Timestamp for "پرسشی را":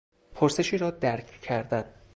0.33-0.91